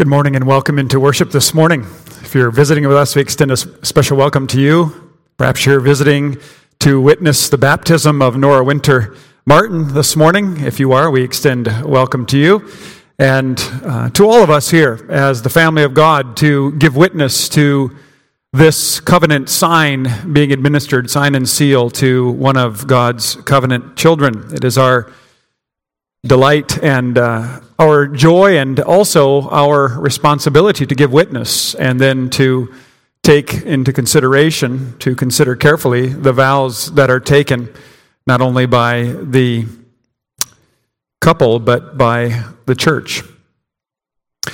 [0.00, 1.82] Good morning and welcome into worship this morning.
[2.22, 5.12] If you're visiting with us, we extend a special welcome to you.
[5.36, 6.38] Perhaps you're visiting
[6.78, 9.14] to witness the baptism of Nora Winter
[9.44, 10.58] Martin this morning.
[10.64, 12.66] If you are, we extend welcome to you
[13.18, 17.50] and uh, to all of us here as the family of God to give witness
[17.50, 17.94] to
[18.54, 24.48] this covenant sign being administered, sign and seal to one of God's covenant children.
[24.54, 25.12] It is our
[26.24, 32.72] delight and uh, our joy and also our responsibility to give witness and then to
[33.22, 37.72] take into consideration, to consider carefully the vows that are taken
[38.26, 39.66] not only by the
[41.20, 43.22] couple but by the church.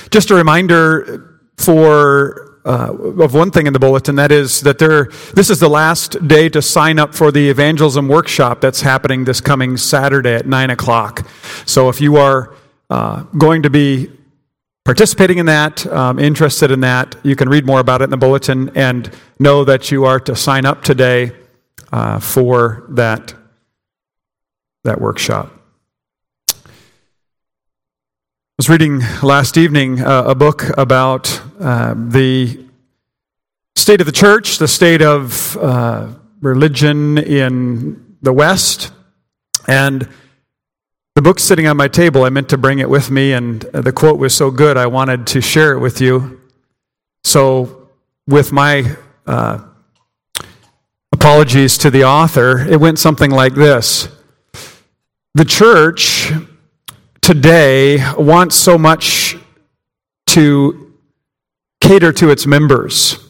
[0.09, 5.05] Just a reminder for uh, of one thing in the bulletin that is that there
[5.33, 9.39] this is the last day to sign up for the evangelism workshop that's happening this
[9.39, 11.27] coming saturday at 9 o'clock.
[11.65, 12.53] So if you are
[12.89, 14.11] uh, going to be
[14.83, 18.17] participating in that um, interested in that you can read more about it in the
[18.17, 21.31] bulletin and know that you are to sign up today
[21.91, 23.33] uh, for that
[24.83, 25.51] that workshop.
[28.59, 32.66] I was reading last evening uh, a book about uh, the
[33.77, 36.11] state of the church, the state of uh,
[36.41, 38.91] religion in the West,
[39.67, 40.09] and
[41.13, 42.23] the book's sitting on my table.
[42.23, 45.27] I meant to bring it with me, and the quote was so good, I wanted
[45.27, 46.41] to share it with you.
[47.23, 47.89] So,
[48.25, 48.95] with my
[49.27, 49.63] uh,
[51.11, 54.09] apologies to the author, it went something like this
[55.35, 56.31] The church
[57.21, 59.37] today wants so much
[60.27, 60.93] to
[61.79, 63.26] cater to its members.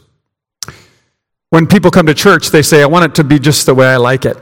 [1.50, 3.88] When people come to church, they say, I want it to be just the way
[3.88, 4.38] I like it,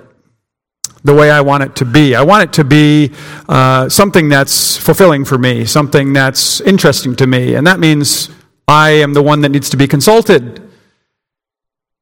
[1.04, 2.16] the way I want it to be.
[2.16, 3.12] I want it to be
[3.48, 7.56] uh, something that's fulfilling for me, something that's interesting to me.
[7.56, 8.30] And that means
[8.68, 10.68] I am the one that needs to be consulted.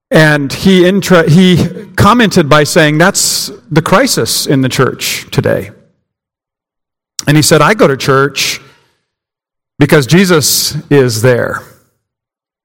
[0.09, 5.72] And he, intra- he commented by saying, That's the crisis in the church today.
[7.27, 8.61] And he said, I go to church
[9.79, 11.61] because Jesus is there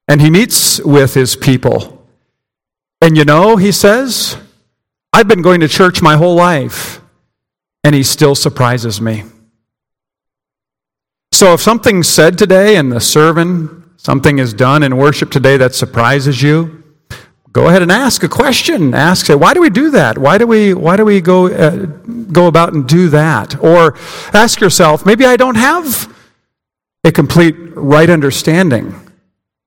[0.06, 1.97] and he meets with his people.
[3.00, 4.36] And you know, he says,
[5.12, 7.00] I've been going to church my whole life,
[7.84, 9.24] and he still surprises me.
[11.32, 15.74] So if something's said today in the sermon, something is done in worship today that
[15.74, 16.82] surprises you,
[17.52, 18.92] go ahead and ask a question.
[18.94, 20.18] Ask, say, why do we do that?
[20.18, 21.86] Why do we, why do we go, uh,
[22.32, 23.62] go about and do that?
[23.62, 23.96] Or
[24.32, 26.12] ask yourself, maybe I don't have
[27.04, 29.07] a complete right understanding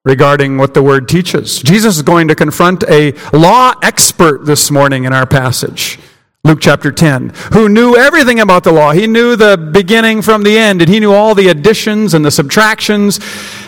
[0.03, 1.61] regarding what the word teaches.
[1.61, 5.99] Jesus is going to confront a law expert this morning in our passage.
[6.43, 8.91] Luke chapter 10, who knew everything about the law.
[8.93, 12.31] He knew the beginning from the end, and he knew all the additions and the
[12.31, 13.19] subtractions,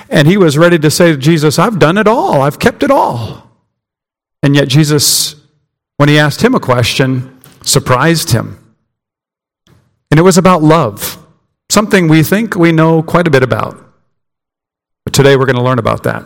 [0.09, 2.89] and he was ready to say to Jesus, I've done it all, I've kept it
[2.89, 3.51] all.
[4.41, 5.35] And yet, Jesus,
[5.97, 8.57] when he asked him a question, surprised him.
[10.09, 11.23] And it was about love,
[11.69, 13.83] something we think we know quite a bit about.
[15.13, 16.25] Today we're going to learn about that.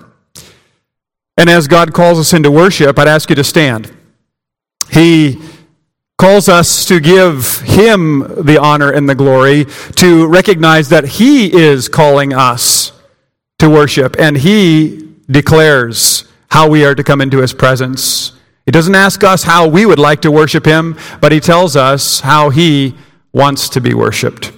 [1.37, 3.91] And as God calls us into worship, I'd ask you to stand.
[4.89, 5.41] He
[6.17, 9.65] calls us to give Him the honor and the glory,
[9.97, 12.93] to recognize that He is calling us
[13.59, 18.31] to worship, and He declares how we are to come into His presence.
[18.65, 22.21] He doesn't ask us how we would like to worship Him, but He tells us
[22.21, 22.95] how He
[23.33, 24.53] wants to be worshiped.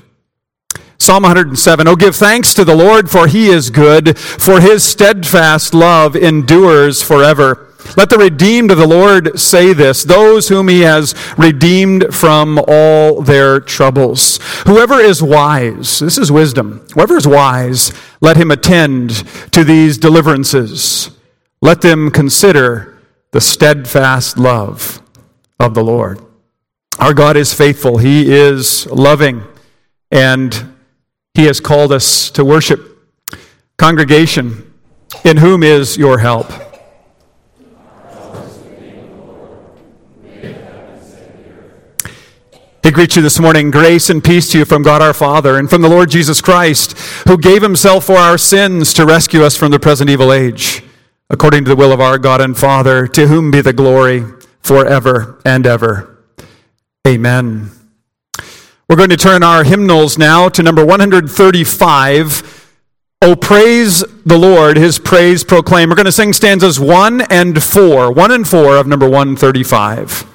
[0.99, 5.73] Psalm 107 Oh, give thanks to the Lord, for he is good, for his steadfast
[5.73, 7.73] love endures forever.
[7.95, 13.21] Let the redeemed of the Lord say this those whom he has redeemed from all
[13.21, 14.39] their troubles.
[14.67, 19.11] Whoever is wise, this is wisdom, whoever is wise, let him attend
[19.53, 21.11] to these deliverances.
[21.61, 22.97] Let them consider
[23.31, 25.01] the steadfast love
[25.59, 26.21] of the Lord.
[26.99, 29.43] Our God is faithful, he is loving,
[30.11, 30.73] and
[31.39, 32.81] he has called us to worship.
[33.77, 34.73] Congregation,
[35.23, 36.51] in whom is your help?
[42.83, 43.71] He greets you this morning.
[43.71, 46.97] Grace and peace to you from God our Father and from the Lord Jesus Christ,
[47.25, 50.83] who gave himself for our sins to rescue us from the present evil age,
[51.29, 54.25] according to the will of our God and Father, to whom be the glory
[54.59, 56.21] forever and ever.
[57.07, 57.78] Amen.
[58.89, 62.75] We're going to turn our hymnals now to number 135.
[63.21, 65.89] Oh, praise the Lord, his praise proclaim.
[65.89, 68.11] We're going to sing stanzas 1 and 4.
[68.11, 70.28] 1 and 4 of number 135.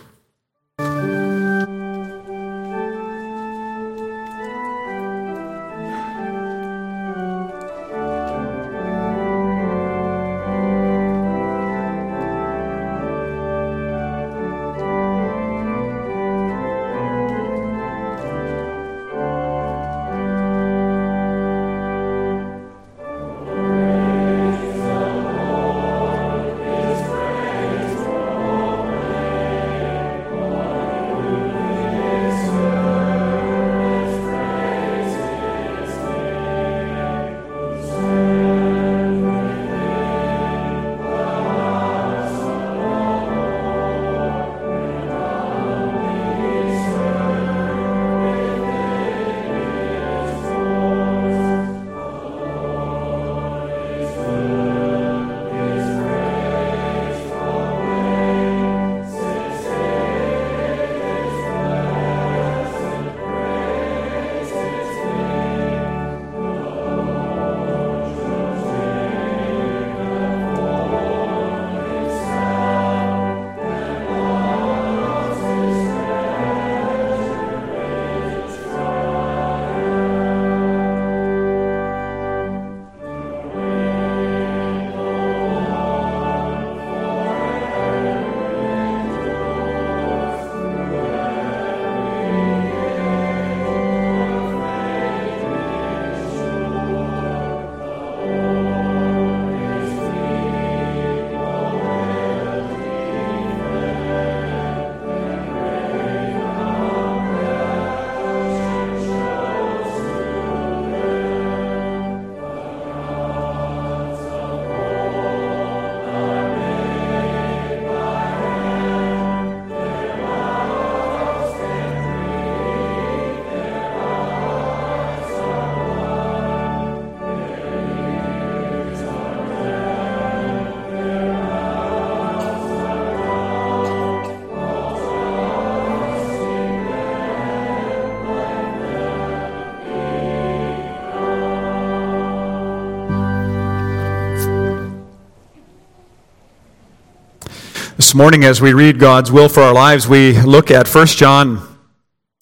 [148.15, 151.57] Morning, as we read God's will for our lives, we look at 1 John,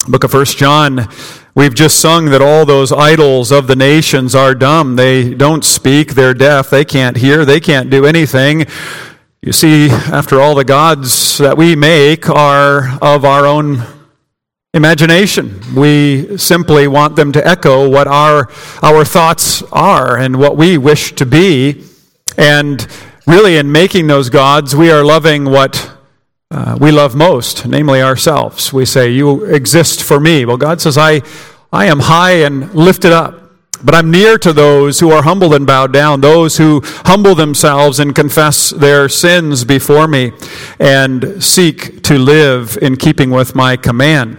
[0.07, 1.07] book of 1 John.
[1.55, 4.97] We've just sung that all those idols of the nations are dumb.
[4.97, 8.67] They don't speak, they're deaf, they can't hear, they can't do anything.
[9.41, 13.81] You see, after all, the gods that we make are of our own
[14.75, 15.59] imagination.
[15.75, 18.47] We simply want them to echo what our,
[18.83, 21.83] our thoughts are and what we wish to be.
[22.37, 22.87] And
[23.25, 25.91] really, in making those gods, we are loving what
[26.51, 28.71] uh, we love most, namely ourselves.
[28.71, 30.45] We say, You exist for me.
[30.45, 31.21] Well, God says, I,
[31.71, 33.39] I am high and lifted up.
[33.83, 37.99] But I'm near to those who are humbled and bowed down, those who humble themselves
[37.99, 40.31] and confess their sins before me
[40.79, 44.37] and seek to live in keeping with my command.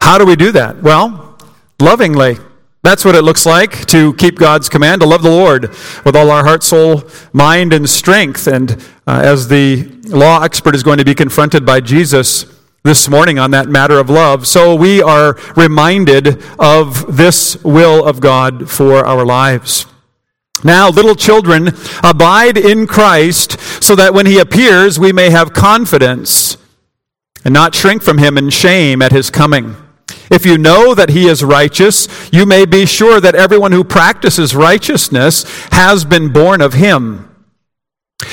[0.00, 0.82] How do we do that?
[0.82, 1.38] Well,
[1.78, 2.38] lovingly.
[2.84, 5.70] That's what it looks like to keep God's command, to love the Lord
[6.04, 8.46] with all our heart, soul, mind, and strength.
[8.46, 8.72] And
[9.06, 12.44] uh, as the law expert is going to be confronted by Jesus
[12.82, 18.20] this morning on that matter of love, so we are reminded of this will of
[18.20, 19.86] God for our lives.
[20.62, 21.68] Now, little children,
[22.02, 26.58] abide in Christ so that when he appears, we may have confidence
[27.46, 29.74] and not shrink from him in shame at his coming.
[30.30, 34.54] If you know that he is righteous, you may be sure that everyone who practices
[34.54, 37.30] righteousness has been born of him.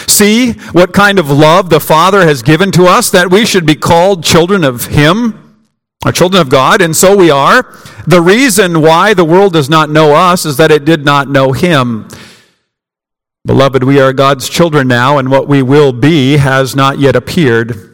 [0.07, 3.75] See what kind of love the Father has given to us that we should be
[3.75, 5.37] called children of him,
[6.05, 7.63] or children of God, and so we are.
[8.07, 11.51] The reason why the world does not know us is that it did not know
[11.51, 12.07] him.
[13.45, 17.90] Beloved, we are God's children now, and what we will be has not yet appeared.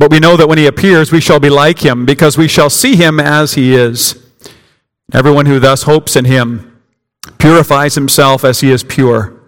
[0.00, 2.70] But we know that when he appears, we shall be like him, because we shall
[2.70, 4.14] see him as he is.
[5.12, 6.80] Everyone who thus hopes in him
[7.36, 9.38] purifies himself as he is pure.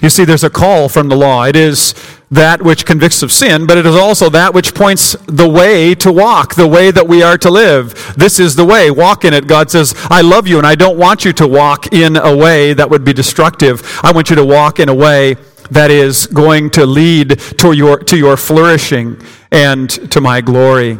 [0.00, 1.46] You see, there's a call from the law.
[1.46, 1.94] It is
[2.30, 6.12] that which convicts of sin, but it is also that which points the way to
[6.12, 8.14] walk, the way that we are to live.
[8.16, 8.88] This is the way.
[8.88, 9.48] Walk in it.
[9.48, 12.72] God says, I love you, and I don't want you to walk in a way
[12.72, 13.82] that would be destructive.
[14.04, 15.34] I want you to walk in a way
[15.70, 19.20] that is going to lead to your, to your flourishing
[19.50, 20.98] and to my glory.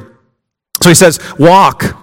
[0.82, 1.96] So he says, walk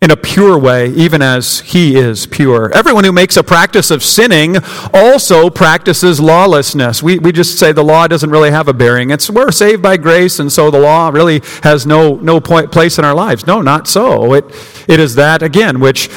[0.00, 2.72] in a pure way, even as he is pure.
[2.72, 4.56] Everyone who makes a practice of sinning
[4.94, 7.02] also practices lawlessness.
[7.02, 9.10] We, we just say the law doesn't really have a bearing.
[9.10, 12.98] It's we're saved by grace, and so the law really has no, no point, place
[12.98, 13.44] in our lives.
[13.44, 14.34] No, not so.
[14.34, 14.44] It,
[14.86, 16.08] it is that, again, which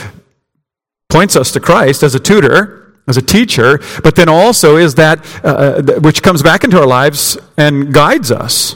[1.09, 2.80] points us to Christ as a tutor
[3.11, 6.87] as a teacher, but then also is that uh, uh which comes back into our
[6.87, 8.75] lives and guides us.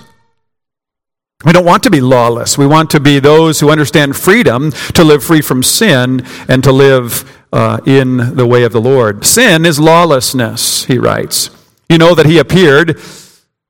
[1.43, 2.57] We don't want to be lawless.
[2.57, 6.71] We want to be those who understand freedom to live free from sin and to
[6.71, 7.23] live
[7.53, 9.25] uh, in the way of the Lord.
[9.25, 11.49] Sin is lawlessness, he writes.
[11.89, 12.99] You know that he appeared,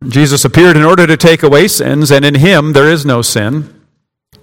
[0.08, 3.72] Jesus appeared in order to take away sins, and in him there is no sin.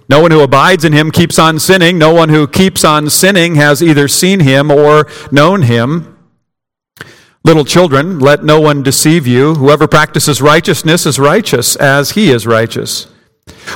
[0.09, 1.97] No one who abides in him keeps on sinning.
[1.97, 6.12] No one who keeps on sinning has either seen him or known him.
[7.45, 9.55] Little children, let no one deceive you.
[9.55, 13.07] Whoever practices righteousness is righteous as he is righteous.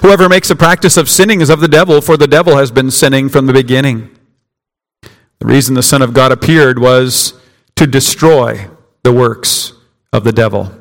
[0.01, 2.91] Whoever makes a practice of sinning is of the devil, for the devil has been
[2.91, 4.09] sinning from the beginning.
[5.01, 7.33] The reason the Son of God appeared was
[7.75, 8.69] to destroy
[9.03, 9.73] the works
[10.13, 10.71] of the devil.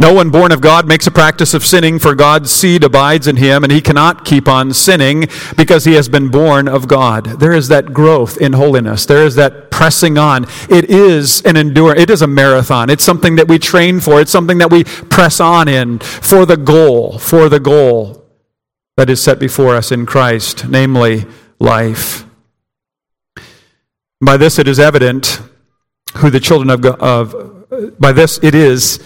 [0.00, 3.36] No one born of God makes a practice of sinning, for God's seed abides in
[3.36, 5.26] him, and he cannot keep on sinning
[5.58, 7.38] because he has been born of God.
[7.38, 9.04] There is that growth in holiness.
[9.04, 10.46] There is that pressing on.
[10.70, 11.94] It is an endure.
[11.94, 12.88] It is a marathon.
[12.88, 14.22] It's something that we train for.
[14.22, 18.24] It's something that we press on in for the goal, for the goal
[18.96, 21.26] that is set before us in Christ, namely
[21.58, 22.24] life.
[24.22, 25.42] By this it is evident
[26.16, 28.98] who the children of, of by this it is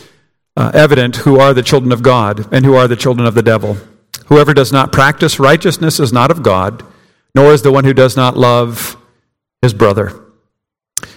[0.57, 3.43] uh, evident who are the children of God and who are the children of the
[3.43, 3.77] devil.
[4.27, 6.85] Whoever does not practice righteousness is not of God,
[7.35, 8.97] nor is the one who does not love
[9.61, 10.21] his brother.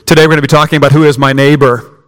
[0.05, 2.03] Today we're going to be talking about who is my neighbor,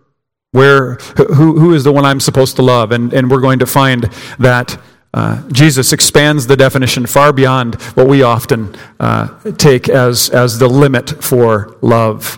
[0.51, 3.65] where, who, who is the one I'm supposed to love, and, and we're going to
[3.65, 4.03] find
[4.39, 4.79] that
[5.13, 10.67] uh, Jesus expands the definition far beyond what we often uh, take as, as the
[10.67, 12.37] limit for love.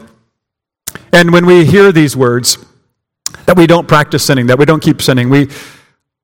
[1.12, 2.58] And when we hear these words,
[3.46, 5.30] that we don't practice sinning, that we don't keep sinning.
[5.30, 5.50] We,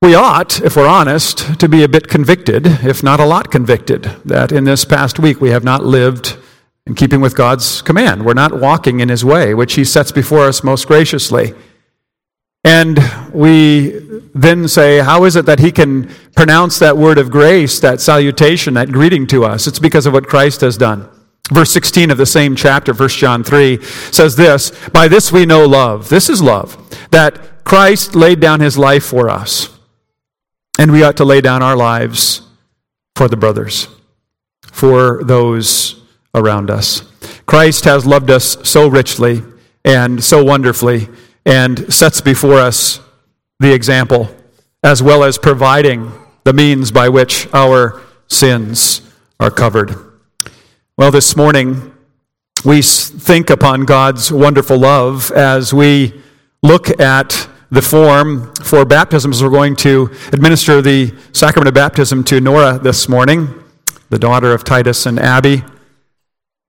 [0.01, 4.03] we ought, if we're honest, to be a bit convicted, if not a lot convicted,
[4.25, 6.37] that in this past week we have not lived
[6.85, 8.25] in keeping with God's command.
[8.25, 11.53] We're not walking in His way, which He sets before us most graciously.
[12.63, 12.99] And
[13.33, 13.99] we
[14.35, 18.75] then say, How is it that He can pronounce that word of grace, that salutation,
[18.75, 19.67] that greeting to us?
[19.67, 21.09] It's because of what Christ has done.
[21.49, 25.65] Verse 16 of the same chapter, 1 John 3, says this By this we know
[25.65, 26.09] love.
[26.09, 26.77] This is love,
[27.11, 29.69] that Christ laid down his life for us.
[30.77, 32.41] And we ought to lay down our lives
[33.15, 33.87] for the brothers,
[34.71, 36.01] for those
[36.35, 37.01] around us.
[37.45, 39.41] Christ has loved us so richly
[39.83, 41.07] and so wonderfully
[41.45, 42.99] and sets before us
[43.59, 44.29] the example,
[44.83, 46.11] as well as providing
[46.43, 49.01] the means by which our sins
[49.39, 50.06] are covered.
[50.99, 51.93] Well, this morning,
[52.65, 56.23] we think upon God's wonderful love as we
[56.63, 59.43] look at the form for baptisms.
[59.43, 63.53] We're going to administer the sacrament of baptism to Nora this morning,
[64.09, 65.63] the daughter of Titus and Abby.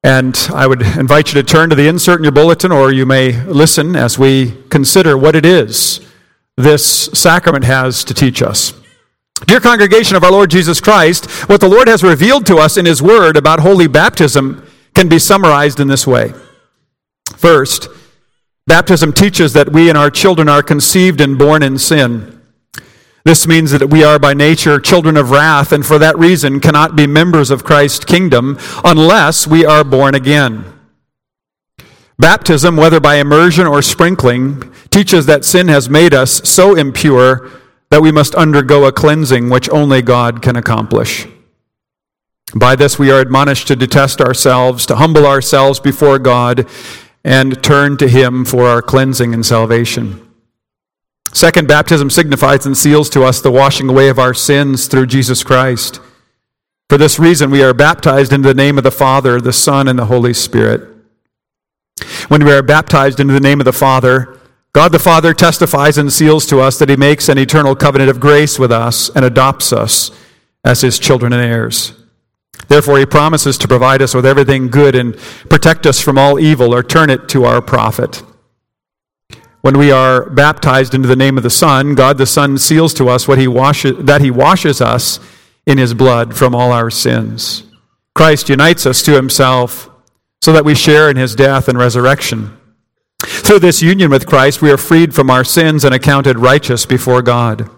[0.04, 3.06] And I would invite you to turn to the insert in your bulletin, or you
[3.06, 6.06] may listen as we consider what it is
[6.58, 8.77] this sacrament has to teach us.
[9.46, 12.86] Dear congregation of our Lord Jesus Christ, what the Lord has revealed to us in
[12.86, 16.32] His Word about holy baptism can be summarized in this way.
[17.36, 17.88] First,
[18.66, 22.42] baptism teaches that we and our children are conceived and born in sin.
[23.24, 26.96] This means that we are by nature children of wrath, and for that reason cannot
[26.96, 30.64] be members of Christ's kingdom unless we are born again.
[32.18, 37.48] Baptism, whether by immersion or sprinkling, teaches that sin has made us so impure
[37.90, 41.26] that we must undergo a cleansing which only God can accomplish.
[42.54, 46.66] By this, we are admonished to detest ourselves, to humble ourselves before God,
[47.24, 50.24] and turn to Him for our cleansing and salvation.
[51.32, 55.44] Second, baptism signifies and seals to us the washing away of our sins through Jesus
[55.44, 56.00] Christ.
[56.88, 59.98] For this reason, we are baptized into the name of the Father, the Son, and
[59.98, 60.88] the Holy Spirit.
[62.28, 64.38] When we are baptized into the name of the Father,
[64.72, 68.20] God the Father testifies and seals to us that He makes an eternal covenant of
[68.20, 70.10] grace with us and adopts us
[70.64, 71.94] as His children and heirs.
[72.68, 75.16] Therefore, He promises to provide us with everything good and
[75.48, 78.22] protect us from all evil or turn it to our profit.
[79.60, 83.08] When we are baptized into the name of the Son, God the Son seals to
[83.08, 85.18] us what he washes, that He washes us
[85.66, 87.64] in His blood from all our sins.
[88.14, 89.90] Christ unites us to Himself
[90.40, 92.57] so that we share in His death and resurrection.
[93.48, 97.22] Through this union with Christ, we are freed from our sins and accounted righteous before
[97.22, 97.70] God.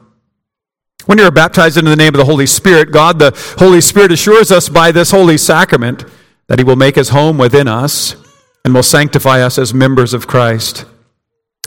[1.07, 4.11] When you are baptized into the name of the Holy Spirit, God, the Holy Spirit,
[4.11, 6.05] assures us by this holy sacrament
[6.49, 8.17] that He will make His home within us
[8.65, 10.87] and will sanctify us as members of Christ.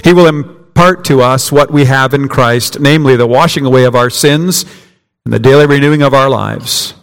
[0.03, 3.95] He will impart to us what we have in Christ, namely the washing away of
[3.95, 4.65] our sins
[5.24, 6.93] and the daily renewing of our lives.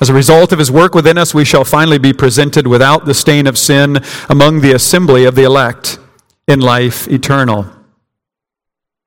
[0.00, 3.14] As a result of his work within us, we shall finally be presented without the
[3.14, 5.98] stain of sin among the assembly of the elect
[6.48, 7.66] in life eternal.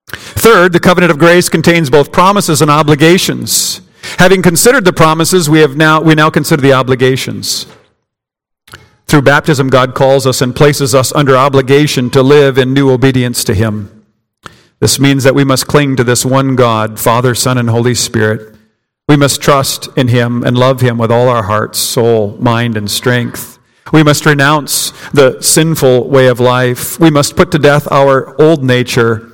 [0.07, 3.81] Third, the covenant of grace contains both promises and obligations.
[4.19, 7.65] Having considered the promises, we, have now, we now consider the obligations.
[9.07, 13.43] Through baptism, God calls us and places us under obligation to live in new obedience
[13.45, 14.05] to Him.
[14.79, 18.53] This means that we must cling to this one God, Father, Son, and Holy Spirit
[19.07, 22.89] we must trust in Him and love Him with all our hearts, soul, mind, and
[22.89, 23.59] strength.
[23.91, 26.99] We must renounce the sinful way of life.
[26.99, 29.31] We must put to death our old nature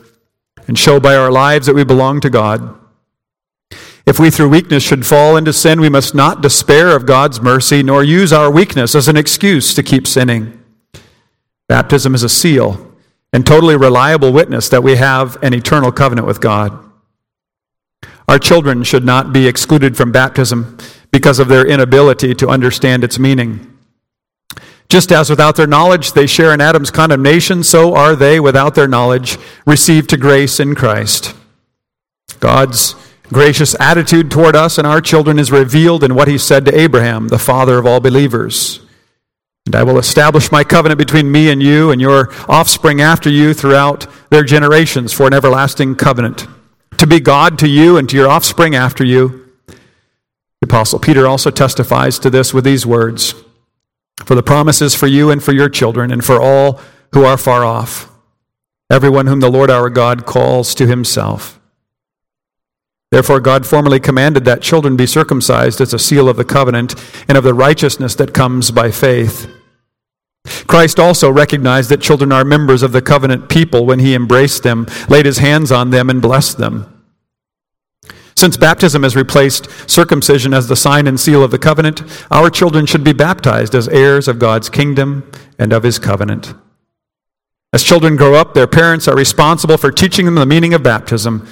[0.68, 2.76] and show by our lives that we belong to God.
[4.06, 7.84] If we through weakness should fall into sin, we must not despair of God's mercy,
[7.84, 10.64] nor use our weakness as an excuse to keep sinning.
[11.68, 12.92] Baptism is a seal
[13.32, 16.89] and totally reliable witness that we have an eternal covenant with God.
[18.30, 20.78] Our children should not be excluded from baptism
[21.10, 23.76] because of their inability to understand its meaning.
[24.88, 28.88] Just as without their knowledge they share in Adam's condemnation, so are they, without their
[28.88, 31.34] knowledge, received to grace in Christ.
[32.40, 32.94] God's
[33.30, 37.30] gracious attitude toward us and our children is revealed in what he said to Abraham,
[37.30, 38.80] the father of all believers.
[39.66, 43.56] And I will establish my covenant between me and you and your offspring after you
[43.56, 46.46] throughout their generations for an everlasting covenant
[47.00, 49.50] to be God to you and to your offspring after you.
[49.68, 53.34] The Apostle Peter also testifies to this with these words
[54.26, 56.80] For the promise is for you and for your children and for all
[57.14, 58.12] who are far off,
[58.90, 61.60] everyone whom the Lord our God calls to himself.
[63.12, 66.94] Therefore, God formerly commanded that children be circumcised as a seal of the covenant
[67.28, 69.50] and of the righteousness that comes by faith.
[70.46, 74.88] Christ also recognized that children are members of the covenant people when he embraced them,
[75.08, 76.96] laid his hands on them, and blessed them.
[78.36, 82.86] Since baptism has replaced circumcision as the sign and seal of the covenant, our children
[82.86, 86.54] should be baptized as heirs of God's kingdom and of his covenant.
[87.74, 91.48] As children grow up, their parents are responsible for teaching them the meaning of baptism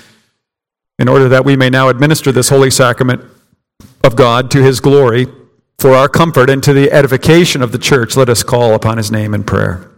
[0.98, 3.22] in order that we may now administer this holy sacrament
[4.04, 5.28] of God to his glory
[5.80, 9.12] for our comfort and to the edification of the church, let us call upon his
[9.12, 9.92] name in prayer.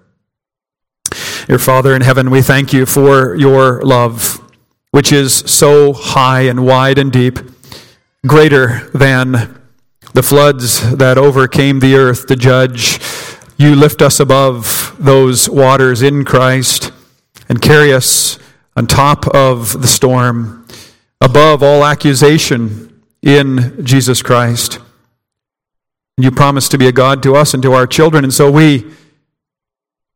[1.47, 4.43] Your Father in heaven, we thank you for your love,
[4.91, 7.39] which is so high and wide and deep,
[8.27, 9.59] greater than
[10.13, 12.99] the floods that overcame the earth to judge.
[13.57, 16.91] You lift us above those waters in Christ
[17.47, 18.37] and carry us
[18.75, 20.67] on top of the storm,
[21.21, 24.79] above all accusation in Jesus Christ.
[26.21, 28.85] You promise to be a God to us and to our children, and so we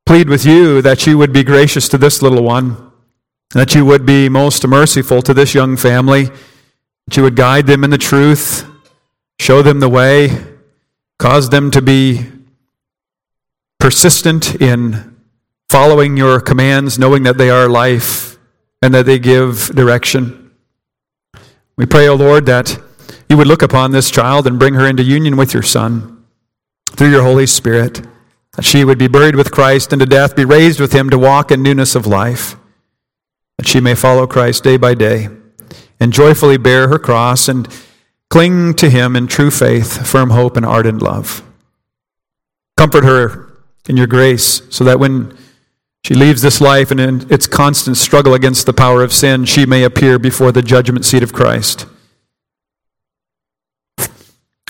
[0.06, 2.92] plead with you that you would be gracious to this little one,
[3.52, 6.26] that you would be most merciful to this young family,
[7.06, 8.70] that you would guide them in the truth,
[9.40, 10.46] show them the way,
[11.20, 12.26] cause them to be
[13.80, 15.16] persistent in
[15.70, 18.38] following your commands, knowing that they are life
[18.82, 20.52] and that they give direction.
[21.78, 22.78] We pray, O oh Lord, that
[23.34, 26.24] you would look upon this child and bring her into union with your Son
[26.92, 28.06] through your Holy Spirit,
[28.52, 31.18] that she would be buried with Christ and to death, be raised with him to
[31.18, 32.56] walk in newness of life,
[33.58, 35.30] that she may follow Christ day by day
[36.00, 37.68] and joyfully bear her cross and
[38.30, 41.42] cling to him in true faith, firm hope, and ardent love.
[42.78, 43.52] Comfort her
[43.90, 45.36] in your grace, so that when
[46.06, 49.66] she leaves this life and in its constant struggle against the power of sin, she
[49.66, 51.88] may appear before the judgment seat of Christ.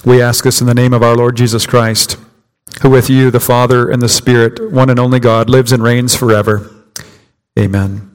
[0.06, 2.18] We ask this in the name of our Lord Jesus Christ,
[2.82, 6.14] who with you, the Father and the Spirit, one and only God, lives and reigns
[6.14, 6.70] forever.
[7.58, 8.14] Amen.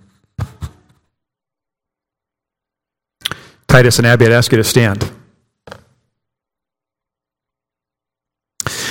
[3.67, 5.13] Titus and Abby, I'd ask you to stand.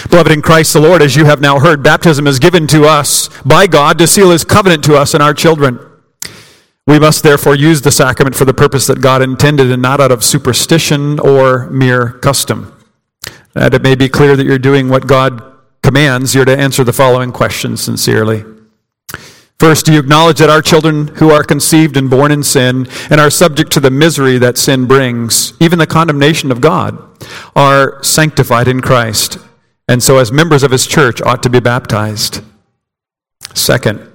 [0.10, 3.30] Beloved in Christ the Lord, as you have now heard, baptism is given to us
[3.44, 5.80] by God to seal his covenant to us and our children.
[6.88, 10.12] We must therefore use the sacrament for the purpose that God intended and not out
[10.12, 12.77] of superstition or mere custom.
[13.58, 15.43] That it may be clear that you're doing what God
[15.84, 18.43] commands, you're to answer the following questions sincerely.
[19.60, 23.20] First, do you acknowledge that our children who are conceived and born in sin and
[23.20, 27.02] are subject to the misery that sin brings, even the condemnation of God,
[27.56, 29.39] are sanctified in Christ
[29.88, 32.43] and so as members of his church ought to be baptized.
[33.54, 34.06] Second,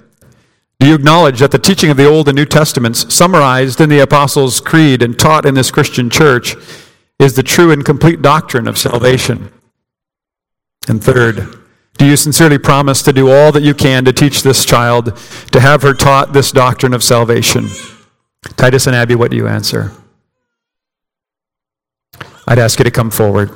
[0.79, 3.99] do you acknowledge that the teaching of the Old and New Testaments, summarized in the
[3.99, 6.55] Apostles' Creed and taught in this Christian church,
[7.19, 9.51] is the true and complete doctrine of salvation?
[10.87, 11.57] And third,
[11.97, 15.17] do you sincerely promise to do all that you can to teach this child,
[15.51, 17.67] to have her taught this doctrine of salvation?
[18.57, 19.91] Titus and Abby, what do you answer?
[22.47, 23.51] I'd ask you to come forward,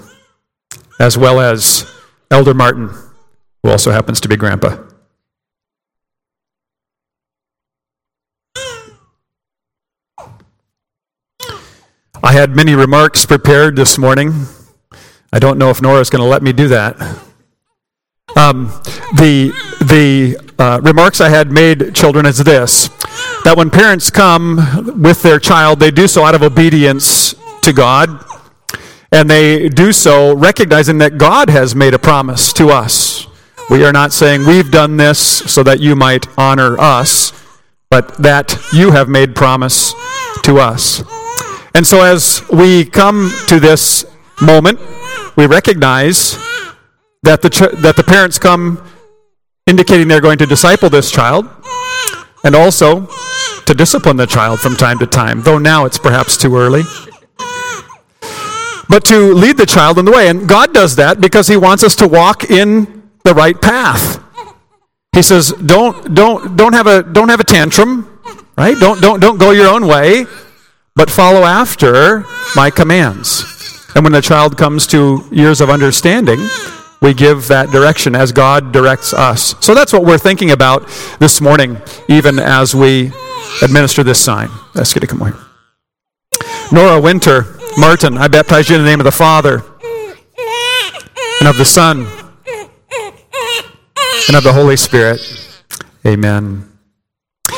[1.00, 1.92] as well as
[2.32, 2.90] Elder Martin,
[3.64, 4.87] who also happens to be grandpa.
[12.28, 14.48] I had many remarks prepared this morning.
[15.32, 17.00] I don't know if Nora's going to let me do that.
[18.36, 18.66] Um,
[19.16, 22.90] the the uh, remarks I had made, children, is this
[23.46, 28.10] that when parents come with their child, they do so out of obedience to God
[29.14, 33.26] and they do so recognizing that God has made a promise to us.
[33.70, 37.32] We are not saying we've done this so that you might honor us,
[37.90, 39.94] but that you have made promise
[40.44, 41.06] to us.
[41.78, 44.04] And so as we come to this
[44.42, 44.80] moment,
[45.38, 46.36] we recognize
[47.22, 48.84] that the, ch- that the parents come
[49.68, 51.48] indicating they're going to disciple this child
[52.44, 53.06] and also
[53.68, 56.82] to discipline the child from time to time, though now it's perhaps too early
[58.90, 60.30] but to lead the child in the way.
[60.30, 64.24] And God does that because He wants us to walk in the right path.
[65.14, 68.20] He says, "Don't don't don't have a don't have a tantrum,
[68.58, 68.78] right?
[68.80, 70.26] Don't don't don't go your own way,
[70.98, 73.46] but follow after my commands."
[73.96, 76.50] And when the child comes to years of understanding,
[77.02, 79.56] we give that direction as God directs us.
[79.60, 80.88] So that's what we're thinking about
[81.20, 83.12] this morning, even as we
[83.62, 84.50] administer this sign.
[84.74, 85.36] Let's get to come here.
[86.72, 89.64] Nora Winter Martin, I baptize you in the name of the Father
[91.40, 92.08] and of the Son
[94.28, 95.22] and of the Holy Spirit.
[96.06, 96.77] Amen.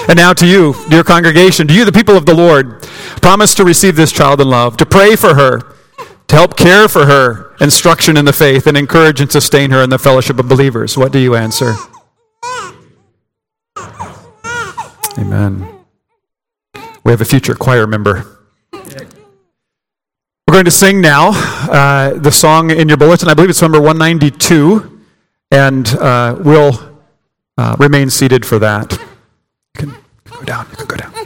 [0.09, 2.81] And now to you, dear congregation, to you, the people of the Lord,
[3.21, 5.75] promise to receive this child in love, to pray for her,
[6.25, 9.91] to help care for her, instruction in the faith, and encourage and sustain her in
[9.91, 10.97] the fellowship of believers.
[10.97, 11.75] What do you answer?
[15.19, 15.85] Amen.
[17.03, 18.25] We have a future choir member.
[18.73, 21.33] We're going to sing now
[21.69, 23.29] uh, the song in your bulletin.
[23.29, 25.03] I believe it's number 192,
[25.51, 26.99] and uh, we'll
[27.59, 28.99] uh, remain seated for that.
[30.39, 30.65] Go down.
[30.71, 31.18] You can go down.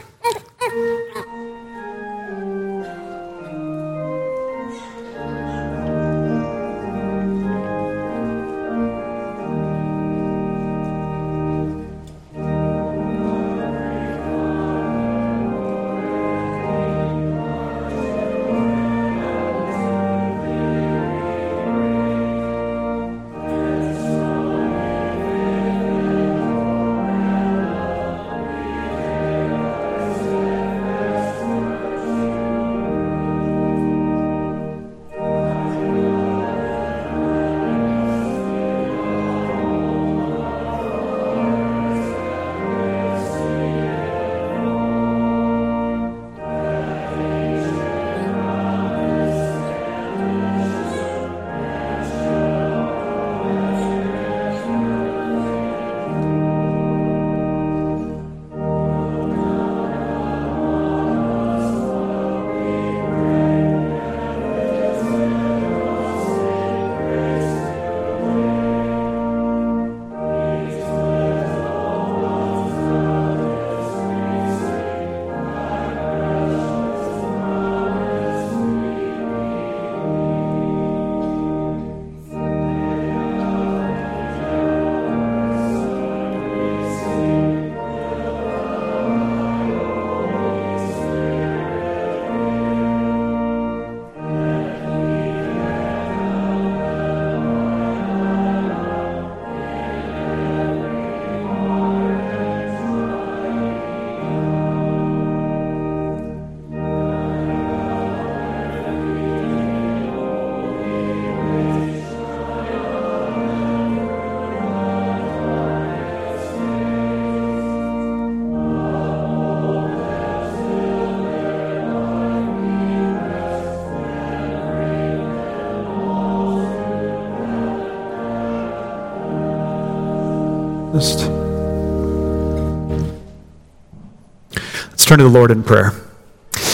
[135.14, 135.92] Turn to the Lord in prayer.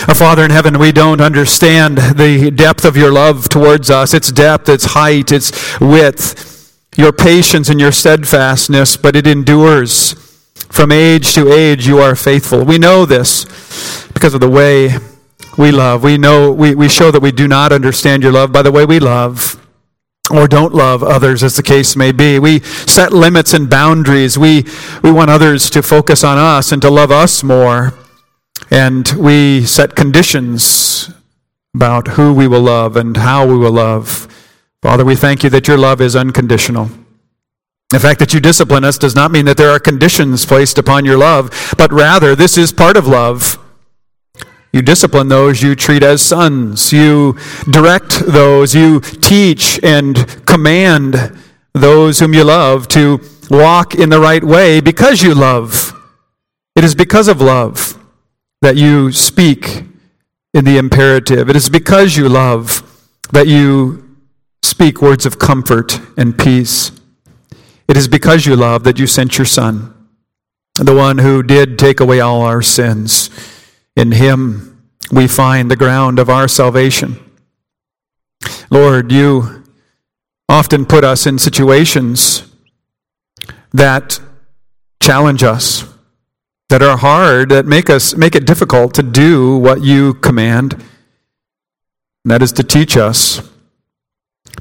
[0.08, 4.32] Our Father in heaven, we don't understand the depth of your love towards us, its
[4.32, 10.14] depth, its height, its width, your patience and your steadfastness, but it endures.
[10.70, 12.64] From age to age, you are faithful.
[12.64, 13.44] We know this
[14.14, 14.96] because of the way
[15.58, 16.02] we love.
[16.02, 18.86] We know, we, we show that we do not understand your love by the way
[18.86, 19.60] we love
[20.32, 22.40] or don't love others, as the case may be.
[22.40, 24.38] We set limits and boundaries.
[24.38, 24.66] We,
[25.04, 27.99] we want others to focus on us and to love us more.
[28.72, 31.10] And we set conditions
[31.74, 34.28] about who we will love and how we will love.
[34.82, 36.90] Father, we thank you that your love is unconditional.
[37.90, 41.06] The fact that you discipline us does not mean that there are conditions placed upon
[41.06, 43.58] your love, but rather this is part of love.
[44.72, 46.94] You discipline those you treat as sons.
[46.94, 47.38] You
[47.70, 48.76] direct those.
[48.76, 51.36] You teach and command
[51.74, 55.92] those whom you love to walk in the right way because you love.
[56.76, 57.99] It is because of love
[58.62, 59.84] that you speak
[60.54, 61.50] in the imperative.
[61.50, 62.84] It is because you love
[63.32, 64.18] that you
[64.64, 66.92] speak words of comfort and peace.
[67.88, 69.94] It is because you love that you sent your Son,
[70.76, 73.30] the one who did take away all our sins.
[73.96, 77.18] In him we find the ground of our salvation.
[78.70, 79.64] Lord, you
[80.48, 82.44] often put us in situations
[83.74, 84.20] that
[85.02, 85.84] challenge us,
[86.70, 90.74] that are hard, that make us make it difficult to do what you command.
[90.74, 93.42] And that is to teach us,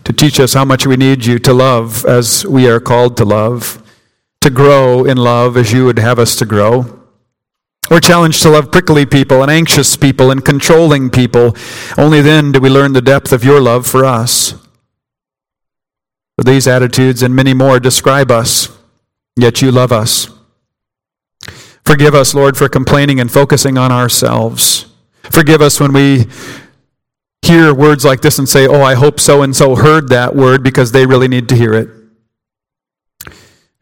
[0.05, 3.25] to teach us how much we need you to love as we are called to
[3.25, 3.83] love,
[4.40, 6.99] to grow in love as you would have us to grow.
[7.90, 11.57] We're challenged to love prickly people and anxious people and controlling people.
[11.97, 14.55] Only then do we learn the depth of your love for us.
[16.42, 18.68] These attitudes and many more describe us,
[19.37, 20.38] yet you love us.
[21.88, 24.87] Forgive us, Lord, for complaining and focusing on ourselves.
[25.22, 26.27] Forgive us when we
[27.40, 30.62] hear words like this and say, Oh, I hope so and so heard that word
[30.62, 31.88] because they really need to hear it.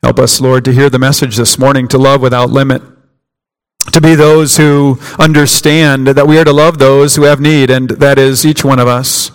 [0.05, 2.81] Help us, Lord, to hear the message this morning to love without limit
[3.92, 7.88] to be those who understand that we are to love those who have need, and
[7.90, 9.31] that is each one of us.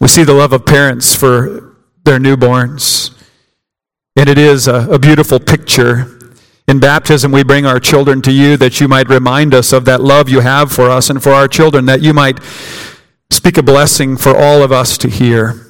[0.00, 3.14] We see the love of parents for their newborns,
[4.16, 6.18] and it is a, a beautiful picture.
[6.66, 10.00] In baptism, we bring our children to you that you might remind us of that
[10.00, 12.38] love you have for us and for our children, that you might
[13.30, 15.60] speak a blessing for all of us to hear.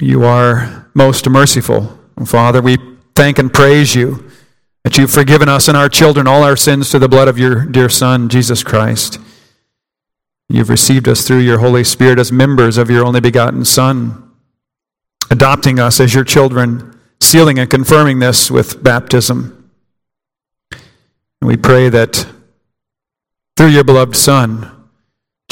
[0.00, 1.98] You are most merciful.
[2.26, 2.76] Father, we
[3.14, 4.30] thank and praise you
[4.82, 7.64] that you've forgiven us and our children all our sins through the blood of your
[7.64, 9.18] dear Son, Jesus Christ.
[10.48, 14.30] You've received us through your Holy Spirit as members of your only begotten Son,
[15.30, 19.53] adopting us as your children, sealing and confirming this with baptism.
[21.44, 22.26] And we pray that
[23.54, 24.88] through your beloved Son,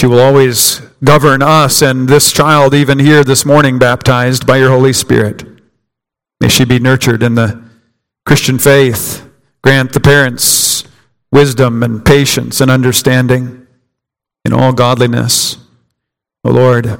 [0.00, 4.70] you will always govern us and this child, even here this morning, baptized by your
[4.70, 5.44] Holy Spirit.
[6.40, 7.62] May she be nurtured in the
[8.24, 9.28] Christian faith.
[9.62, 10.84] Grant the parents
[11.30, 13.66] wisdom and patience and understanding
[14.46, 15.56] in all godliness.
[16.42, 16.98] O oh Lord,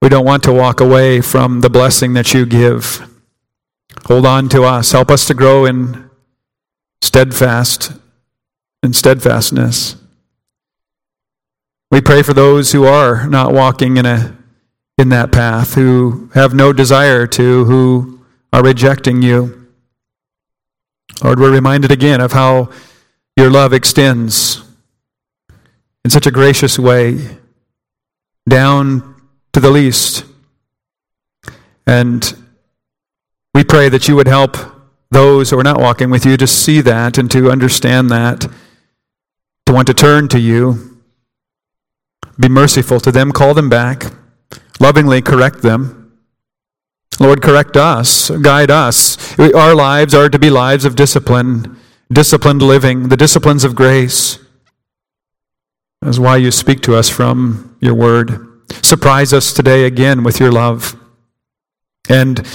[0.00, 3.06] we don't want to walk away from the blessing that you give.
[4.06, 4.92] Hold on to us.
[4.92, 6.08] Help us to grow in
[7.02, 7.92] steadfast
[8.82, 9.96] and steadfastness.
[11.90, 14.36] We pray for those who are not walking in a
[15.00, 18.20] in that path, who have no desire to, who
[18.52, 19.66] are rejecting you.
[21.24, 22.70] Lord, we're reminded again of how
[23.34, 24.62] your love extends
[26.04, 27.38] in such a gracious way
[28.46, 29.22] down
[29.54, 30.24] to the least.
[31.86, 32.36] And
[33.54, 34.56] we pray that you would help
[35.10, 38.46] those who are not walking with you to see that and to understand that,
[39.66, 41.00] to want to turn to you.
[42.38, 44.12] Be merciful to them, call them back,
[44.78, 46.18] lovingly correct them.
[47.18, 49.38] Lord, correct us, guide us.
[49.38, 51.76] Our lives are to be lives of discipline,
[52.10, 54.38] disciplined living, the disciplines of grace.
[56.00, 58.46] That's why you speak to us from your word.
[58.82, 60.96] Surprise us today again with your love.
[62.08, 62.46] And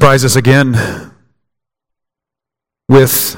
[0.00, 0.74] surprise us again
[2.88, 3.36] with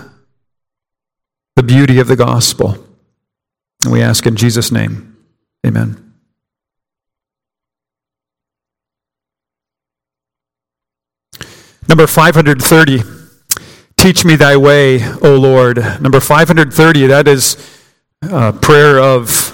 [1.56, 2.86] the beauty of the gospel.
[3.82, 5.16] And we ask in Jesus' name,
[5.66, 6.14] amen.
[11.88, 13.02] Number 530,
[13.98, 15.78] teach me thy way, O Lord.
[16.00, 17.56] Number 530, that is
[18.22, 19.51] a prayer of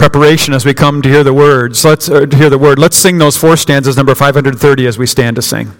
[0.00, 1.84] preparation as we come to hear the words.
[1.84, 2.78] Let's uh, hear the word.
[2.78, 5.72] Let's sing those four stanzas, number 530, as we stand to sing.